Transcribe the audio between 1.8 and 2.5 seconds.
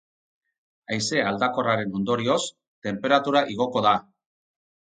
ondorioz,